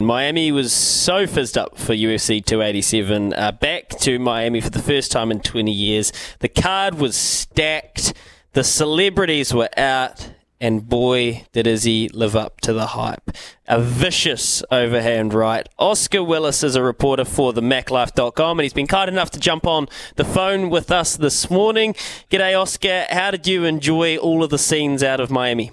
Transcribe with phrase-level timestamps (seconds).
[0.00, 3.34] Miami was so fizzed up for UFC 287.
[3.34, 6.10] Uh, back to Miami for the first time in 20 years.
[6.38, 8.14] The card was stacked.
[8.54, 10.32] The celebrities were out.
[10.58, 13.30] And boy, did Izzy live up to the hype.
[13.68, 15.68] A vicious overhand right.
[15.78, 19.66] Oscar Willis is a reporter for the MacLife.com, and he's been kind enough to jump
[19.66, 21.94] on the phone with us this morning.
[22.30, 23.04] G'day, Oscar.
[23.10, 25.72] How did you enjoy all of the scenes out of Miami?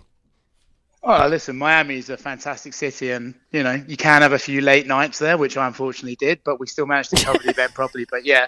[1.03, 4.61] Oh, listen, Miami is a fantastic city, and you know you can have a few
[4.61, 7.73] late nights there, which I unfortunately did, but we still managed to cover the event
[7.75, 8.05] properly.
[8.09, 8.47] But yeah,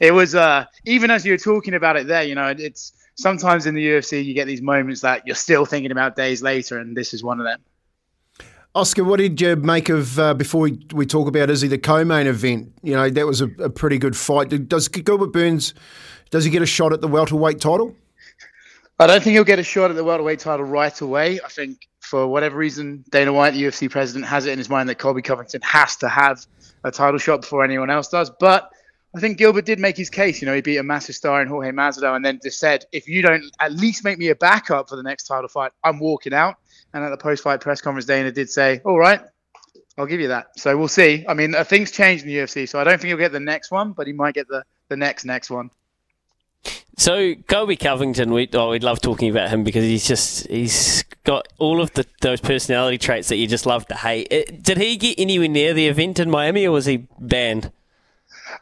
[0.00, 3.66] it was uh, even as you were talking about it there, you know, it's sometimes
[3.66, 6.96] in the UFC you get these moments that you're still thinking about days later, and
[6.96, 7.60] this is one of them.
[8.74, 12.26] Oscar, what did you make of uh, before we, we talk about Izzy the co-main
[12.26, 12.72] event?
[12.82, 14.68] You know that was a, a pretty good fight.
[14.68, 15.74] Does Gilbert Burns
[16.30, 17.96] does he get a shot at the welterweight title?
[19.00, 21.40] I don't think he'll get a shot at the welterweight title right away.
[21.42, 24.90] I think for whatever reason, Dana White, the UFC president, has it in his mind
[24.90, 26.44] that Colby Covington has to have
[26.84, 28.30] a title shot before anyone else does.
[28.38, 28.70] But
[29.16, 30.42] I think Gilbert did make his case.
[30.42, 33.08] You know, he beat a massive star in Jorge Masvidal, and then just said, if
[33.08, 36.34] you don't at least make me a backup for the next title fight, I'm walking
[36.34, 36.56] out.
[36.92, 39.22] And at the post-fight press conference, Dana did say, "All right,
[39.96, 41.24] I'll give you that." So we'll see.
[41.26, 43.40] I mean, uh, things change in the UFC, so I don't think he'll get the
[43.40, 45.70] next one, but he might get the the next next one.
[46.96, 51.48] So Colby Covington, we oh, we'd love talking about him because he's just he's got
[51.58, 54.28] all of the those personality traits that you just love to hate.
[54.30, 57.72] It, uh, did he get anywhere near the event in Miami, or was he banned?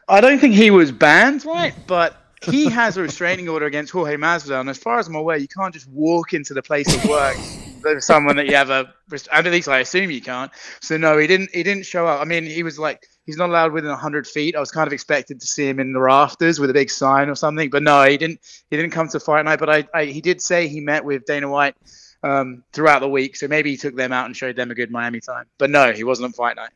[0.07, 1.73] I don't think he was banned, right?
[1.85, 2.15] But
[2.45, 5.47] he has a restraining order against Jorge Masvidal, and as far as I'm aware, you
[5.47, 7.35] can't just walk into the place of work
[7.83, 8.93] with someone that you have a.
[9.33, 10.51] At least I assume you can't.
[10.81, 11.49] So no, he didn't.
[11.53, 12.21] He didn't show up.
[12.21, 14.55] I mean, he was like he's not allowed within 100 feet.
[14.55, 17.29] I was kind of expected to see him in the rafters with a big sign
[17.29, 18.39] or something, but no, he didn't.
[18.69, 19.59] He didn't come to fight night.
[19.59, 21.75] But I, I he did say he met with Dana White
[22.23, 24.91] um, throughout the week, so maybe he took them out and showed them a good
[24.91, 25.45] Miami time.
[25.57, 26.71] But no, he wasn't on fight night.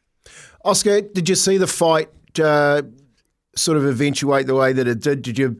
[0.64, 2.10] Oscar, did you see the fight
[2.40, 2.84] uh,
[3.56, 5.22] sort of eventuate the way that it did?
[5.22, 5.60] Did you,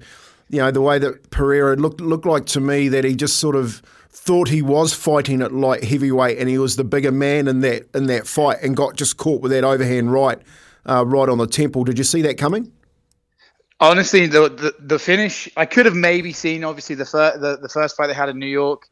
[0.50, 3.56] you know, the way that Pereira looked looked like to me that he just sort
[3.56, 7.62] of thought he was fighting at light heavyweight and he was the bigger man in
[7.62, 10.40] that in that fight and got just caught with that overhand right
[10.86, 11.84] uh, right on the temple.
[11.84, 12.72] Did you see that coming?
[13.80, 16.64] Honestly, the, the, the finish I could have maybe seen.
[16.64, 18.88] Obviously, the the, the first fight they had in New York,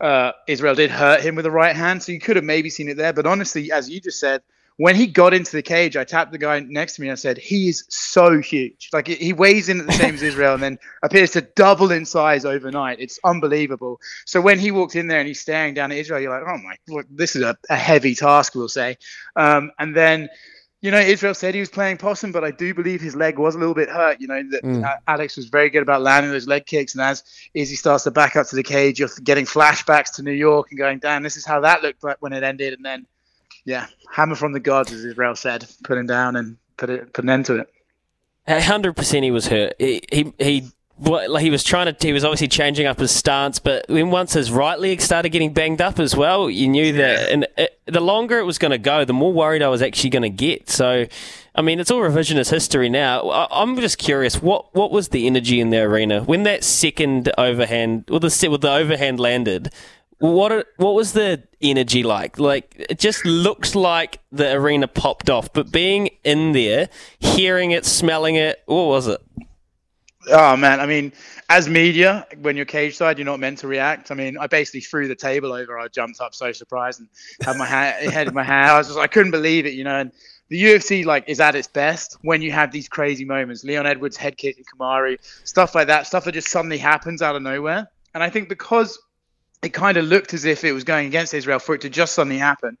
[0.00, 2.88] uh, Israel did hurt him with the right hand, so you could have maybe seen
[2.88, 3.12] it there.
[3.12, 4.42] But honestly, as you just said,
[4.78, 7.16] when he got into the cage, I tapped the guy next to me and I
[7.16, 8.90] said, "He is so huge.
[8.92, 12.04] Like he weighs in at the same as Israel, and then appears to double in
[12.04, 13.00] size overnight.
[13.00, 16.30] It's unbelievable." So when he walked in there and he's staring down at Israel, you're
[16.30, 18.98] like, "Oh my, look, this is a, a heavy task, we'll say."
[19.34, 20.28] Um, and then
[20.82, 23.54] you know, Israel said he was playing possum, but I do believe his leg was
[23.54, 24.20] a little bit hurt.
[24.20, 24.98] You know, that mm.
[25.08, 28.36] Alex was very good about landing those leg kicks, and as Izzy starts to back
[28.36, 31.46] up to the cage, you're getting flashbacks to New York and going, "Damn, this is
[31.46, 33.06] how that looked like when it ended." And then,
[33.64, 37.24] yeah, hammer from the gods, as Israel said, put him down and put it put
[37.24, 38.62] an end to it.
[38.62, 39.74] hundred percent, he was hurt.
[39.78, 42.06] He he, he well, he was trying to.
[42.06, 45.52] He was obviously changing up his stance, but when once his right leg started getting
[45.52, 47.30] banged up as well, you knew that.
[47.30, 50.10] And it, the longer it was going to go, the more worried I was actually
[50.10, 50.68] going to get.
[50.68, 51.06] So,
[51.54, 53.28] I mean, it's all revisionist history now.
[53.28, 57.30] I, am just curious what what was the energy in the arena when that second
[57.38, 59.72] overhand, or the with the overhand landed.
[60.18, 62.38] What what was the energy like?
[62.38, 67.84] Like it just looks like the arena popped off, but being in there, hearing it,
[67.84, 69.20] smelling it, what was it?
[70.28, 71.12] Oh man, I mean,
[71.48, 74.10] as media, when you're cage side, you're not meant to react.
[74.10, 75.78] I mean, I basically threw the table over.
[75.78, 77.08] I jumped up so surprised and
[77.42, 78.70] had my ha- head in my hand.
[78.70, 80.00] I was just, I couldn't believe it, you know.
[80.00, 80.12] And
[80.48, 83.62] the UFC like is at its best when you have these crazy moments.
[83.62, 87.42] Leon Edwards head kicking Kamaru, stuff like that, stuff that just suddenly happens out of
[87.42, 87.88] nowhere.
[88.14, 88.98] And I think because
[89.62, 92.14] it kind of looked as if it was going against Israel for it to just
[92.14, 92.78] suddenly happen,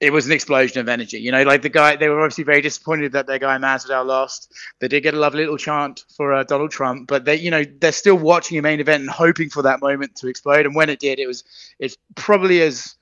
[0.00, 1.18] it was an explosion of energy.
[1.18, 4.52] You know, like the guy, they were obviously very disappointed that their guy Masvidal lost.
[4.80, 7.64] They did get a lovely little chant for uh, Donald Trump, but they, you know,
[7.80, 10.66] they're still watching a main event and hoping for that moment to explode.
[10.66, 11.44] And when it did, it was
[11.78, 12.94] it's probably as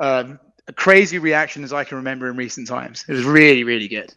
[0.00, 3.04] um, a crazy reaction as I can remember in recent times.
[3.08, 4.12] It was really, really good.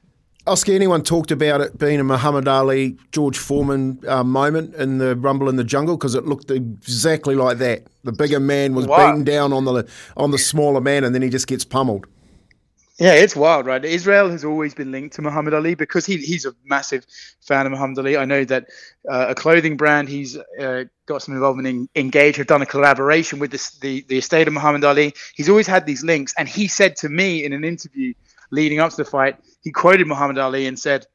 [0.47, 5.15] Oscar, anyone talked about it being a Muhammad Ali, George Foreman uh, moment in the
[5.15, 7.87] Rumble in the Jungle because it looked exactly like that.
[8.03, 9.07] The bigger man was wow.
[9.07, 12.05] beaten down on the on the smaller man, and then he just gets pummeled.
[12.97, 13.83] Yeah, it's wild, right?
[13.83, 17.05] Israel has always been linked to Muhammad Ali because he, he's a massive
[17.41, 18.15] fan of Muhammad Ali.
[18.15, 18.67] I know that
[19.09, 23.39] uh, a clothing brand he's uh, got some involvement in, Engage, have done a collaboration
[23.39, 25.13] with this, the, the estate of Muhammad Ali.
[25.35, 26.33] He's always had these links.
[26.37, 28.13] And he said to me in an interview
[28.51, 31.05] leading up to the fight, he quoted Muhammad Ali and said,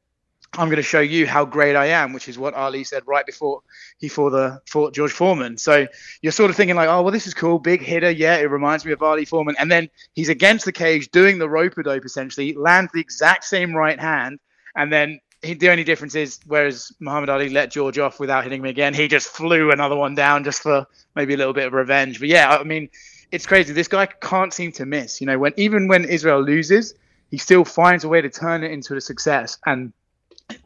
[0.57, 3.25] I'm going to show you how great I am, which is what Ali said right
[3.25, 3.61] before
[3.99, 5.57] he fought the fought George Foreman.
[5.57, 5.87] So
[6.21, 8.83] you're sort of thinking like, oh well, this is cool, big hitter, yeah, it reminds
[8.83, 9.55] me of Ali Foreman.
[9.57, 13.73] And then he's against the cage doing the rope dope essentially, lands the exact same
[13.73, 14.39] right hand,
[14.75, 18.59] and then he, the only difference is whereas Muhammad Ali let George off without hitting
[18.59, 21.73] him again, he just flew another one down just for maybe a little bit of
[21.73, 22.19] revenge.
[22.19, 22.89] But yeah, I mean,
[23.31, 23.71] it's crazy.
[23.71, 25.21] This guy can't seem to miss.
[25.21, 26.93] You know, when even when Israel loses,
[27.29, 29.93] he still finds a way to turn it into a success and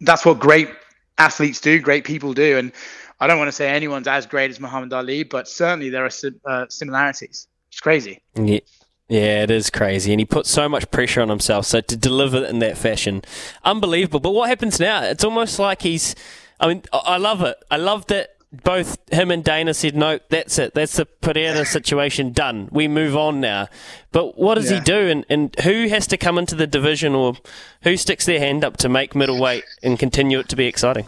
[0.01, 0.69] that's what great
[1.17, 2.57] athletes do, great people do.
[2.57, 2.71] And
[3.19, 6.11] I don't want to say anyone's as great as Muhammad Ali, but certainly there are
[6.45, 7.47] uh, similarities.
[7.69, 8.21] It's crazy.
[8.35, 8.59] Yeah.
[9.07, 10.11] Yeah, it is crazy.
[10.13, 11.67] And he put so much pressure on himself.
[11.67, 13.21] So to deliver in that fashion,
[13.63, 14.19] unbelievable.
[14.19, 15.03] But what happens now?
[15.03, 16.15] It's almost like he's.
[16.59, 17.55] I mean, I love it.
[17.69, 20.73] I love that both him and Dana said, no, that's it.
[20.73, 22.69] That's the Pereira situation done.
[22.71, 23.67] We move on now.
[24.11, 24.79] But what does yeah.
[24.79, 25.07] he do?
[25.09, 27.35] And, and who has to come into the division or
[27.83, 31.07] who sticks their hand up to make middleweight and continue it to be exciting?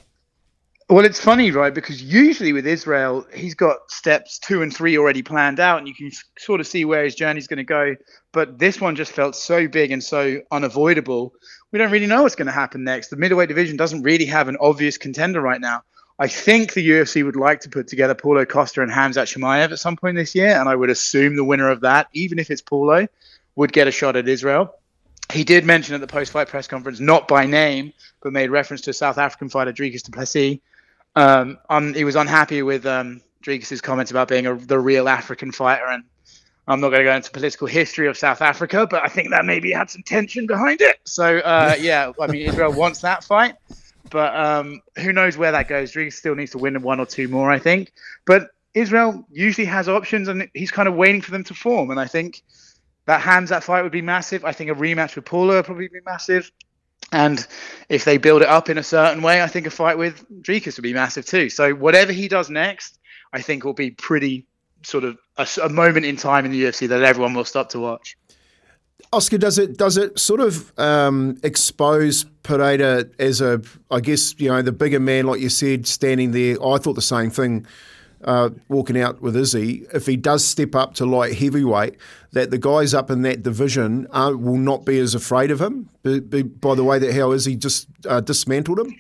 [0.90, 1.74] Well, it's funny, right?
[1.74, 5.94] Because usually with Israel, he's got steps two and three already planned out, and you
[5.94, 7.96] can sort of see where his journey's going to go.
[8.32, 11.34] But this one just felt so big and so unavoidable.
[11.74, 13.10] We don't really know what's going to happen next.
[13.10, 15.82] The middleweight division doesn't really have an obvious contender right now.
[16.20, 19.80] I think the UFC would like to put together Paulo Costa and Khamzat Chimaev at
[19.80, 22.62] some point this year, and I would assume the winner of that, even if it's
[22.62, 23.08] Paulo,
[23.56, 24.74] would get a shot at Israel.
[25.32, 28.94] He did mention at the post-fight press conference, not by name, but made reference to
[28.94, 30.60] South African fighter Dricus du Plessis.
[31.16, 35.52] Um, um, he was unhappy with um, Dricus's comments about being a, the real African
[35.52, 36.04] fighter, and
[36.68, 39.46] I'm not going to go into political history of South Africa, but I think that
[39.46, 40.98] maybe had some tension behind it.
[41.06, 43.56] So uh, yeah, I mean Israel wants that fight.
[44.10, 45.92] But um, who knows where that goes?
[45.92, 47.92] Dricus still needs to win one or two more, I think.
[48.26, 51.92] But Israel usually has options, and he's kind of waiting for them to form.
[51.92, 52.44] And I think
[53.06, 54.46] that Khamzat fight would be massive.
[54.46, 56.52] I think a rematch with Paulo would probably be massive.
[57.12, 57.46] And
[57.90, 60.76] if they build it up in a certain way, I think a fight with Dricus
[60.78, 61.50] would be massive too.
[61.50, 63.00] So whatever he does next,
[63.32, 64.46] I think will be pretty
[64.84, 67.80] sort of a, a moment in time in the UFC that everyone will stop to
[67.80, 68.18] watch.
[69.14, 74.50] Oscar, does it does it sort of um, expose Pereira as a, I guess you
[74.50, 76.58] know, the bigger man, like you said, standing there?
[76.64, 77.66] I thought the same thing.
[78.24, 81.96] Uh, walking out with Izzy, if he does step up to light heavyweight,
[82.32, 85.88] that the guys up in that division uh, will not be as afraid of him.
[86.02, 88.96] By, by the way that how Izzy just uh, dismantled him.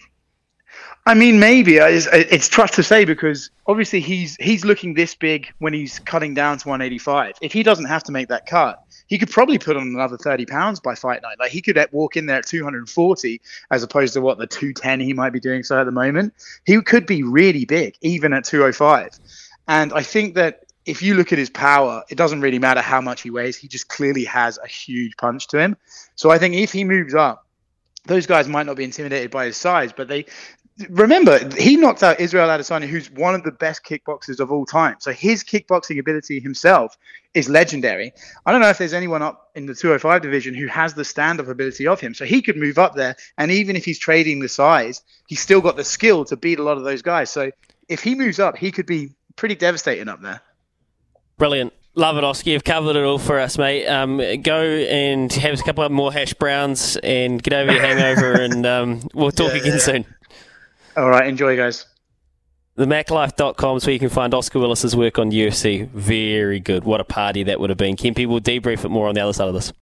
[1.08, 5.48] I mean, maybe it's, it's tough to say because obviously he's he's looking this big
[5.60, 7.36] when he's cutting down to 185.
[7.42, 10.46] If he doesn't have to make that cut, he could probably put on another 30
[10.46, 11.40] pounds by fight night.
[11.40, 15.14] Like he could walk in there at 240 as opposed to what the 210 he
[15.14, 16.34] might be doing so at the moment.
[16.66, 19.20] He could be really big even at 205.
[19.68, 23.02] And I think that if you look at his power, it doesn't really matter how
[23.02, 23.58] much he weighs.
[23.58, 25.76] He just clearly has a huge punch to him.
[26.16, 27.46] So I think if he moves up,
[28.06, 30.26] those guys might not be intimidated by his size, but they
[30.90, 34.96] remember he knocked out Israel Adesanya, who's one of the best kickboxers of all time.
[35.00, 36.98] So his kickboxing ability himself
[37.34, 38.14] is legendary.
[38.46, 41.48] I don't know if there's anyone up in the 205 division who has the stand-up
[41.48, 42.14] ability of him.
[42.14, 45.62] So he could move up there, and even if he's trading the size, he's still
[45.62, 47.30] got the skill to beat a lot of those guys.
[47.30, 47.52] So
[47.88, 50.42] if he moves up, he could be pretty devastating up there.
[51.38, 51.74] Brilliant.
[51.98, 52.52] Love it, Oscar.
[52.52, 53.88] You've covered it all for us, mate.
[53.88, 58.34] Um, go and have a couple of more hash browns and get over your hangover,
[58.40, 59.80] and um, we'll talk yeah, again yeah.
[59.80, 60.06] soon.
[60.98, 61.86] All right, enjoy, guys.
[62.78, 65.88] TheMacLife.com is where you can find Oscar Willis's work on UFC.
[65.90, 66.84] Very good.
[66.86, 67.96] What a party that would have been.
[67.96, 69.72] Kempy will debrief it more on the other side of this.